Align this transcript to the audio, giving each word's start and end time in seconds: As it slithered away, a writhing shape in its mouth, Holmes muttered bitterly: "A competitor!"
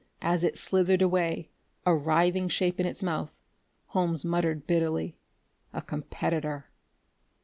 As 0.23 0.43
it 0.43 0.57
slithered 0.57 1.03
away, 1.03 1.51
a 1.85 1.93
writhing 1.93 2.49
shape 2.49 2.79
in 2.79 2.87
its 2.87 3.03
mouth, 3.03 3.35
Holmes 3.89 4.25
muttered 4.25 4.65
bitterly: 4.65 5.15
"A 5.73 5.81
competitor!" 5.83 6.65